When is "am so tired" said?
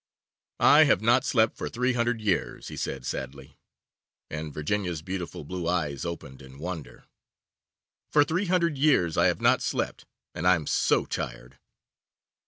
10.55-11.59